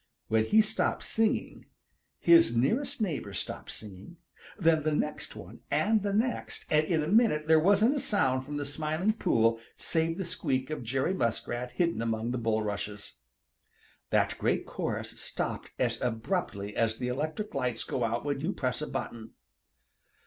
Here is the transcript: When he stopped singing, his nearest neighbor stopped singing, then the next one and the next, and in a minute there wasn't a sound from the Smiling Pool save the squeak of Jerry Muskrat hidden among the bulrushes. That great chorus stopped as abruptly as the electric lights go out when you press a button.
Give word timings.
When 0.29 0.45
he 0.45 0.61
stopped 0.61 1.03
singing, 1.03 1.67
his 2.17 2.55
nearest 2.55 3.01
neighbor 3.01 3.35
stopped 3.35 3.69
singing, 3.69 4.17
then 4.57 4.81
the 4.81 4.93
next 4.95 5.35
one 5.35 5.59
and 5.69 6.01
the 6.01 6.11
next, 6.11 6.65
and 6.71 6.87
in 6.87 7.03
a 7.03 7.07
minute 7.07 7.45
there 7.45 7.59
wasn't 7.59 7.93
a 7.95 7.99
sound 7.99 8.43
from 8.43 8.57
the 8.57 8.65
Smiling 8.65 9.13
Pool 9.13 9.59
save 9.77 10.17
the 10.17 10.25
squeak 10.25 10.71
of 10.71 10.81
Jerry 10.81 11.13
Muskrat 11.13 11.73
hidden 11.73 12.01
among 12.01 12.31
the 12.31 12.39
bulrushes. 12.39 13.13
That 14.09 14.39
great 14.39 14.65
chorus 14.65 15.11
stopped 15.21 15.69
as 15.77 16.01
abruptly 16.01 16.75
as 16.75 16.97
the 16.97 17.09
electric 17.09 17.53
lights 17.53 17.83
go 17.83 18.03
out 18.03 18.25
when 18.25 18.39
you 18.41 18.53
press 18.53 18.81
a 18.81 18.87
button. 18.87 19.35